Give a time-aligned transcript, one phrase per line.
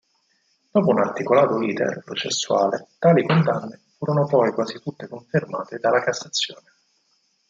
[0.71, 6.71] Dopo un articolato "iter" processuale tali condanne furono poi quasi tutte confermate dalla Cassazione.